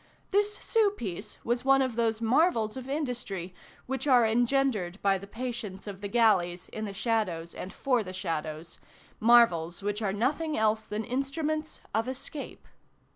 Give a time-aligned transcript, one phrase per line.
[0.31, 3.53] This sou piece was one of those marvels of industry,
[3.85, 8.11] which are engendered by the patience of the galleys in the shadows and for the
[8.11, 8.79] shadows,
[9.19, 12.67] marvels which are nothing else than instruments of escape.